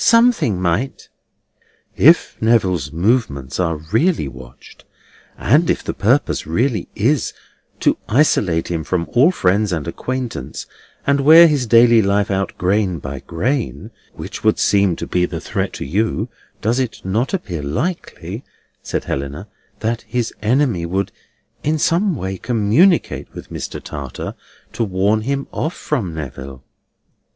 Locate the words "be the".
15.05-15.39